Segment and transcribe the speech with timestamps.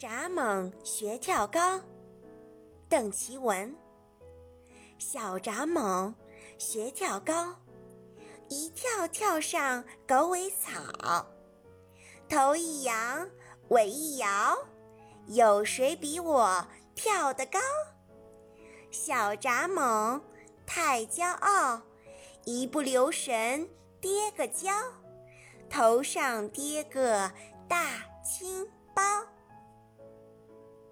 [0.00, 1.78] 蚱蜢学跳高，
[2.88, 3.76] 邓其文。
[4.98, 6.14] 小蚱蜢
[6.56, 7.54] 学跳高，
[8.48, 11.26] 一跳跳上狗尾草，
[12.30, 13.28] 头一扬
[13.68, 14.56] 尾一摇。
[15.26, 17.58] 有谁比我跳得高？
[18.90, 20.22] 小蚱蜢
[20.64, 21.82] 太骄傲，
[22.46, 23.68] 一不留神
[24.00, 24.72] 跌个跤，
[25.68, 27.30] 头上跌个
[27.68, 27.86] 大
[28.24, 28.66] 青。